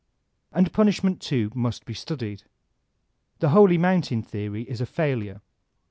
And 0.51 0.73
Punishment, 0.73 1.21
too, 1.21 1.51
must 1.53 1.85
be 1.85 1.93
studied. 1.93 2.41
The 3.37 3.49
holy 3.49 3.77
mountain 3.77 4.23
theory 4.23 4.63
is 4.63 4.81
a 4.81 4.87
failure. 4.87 5.41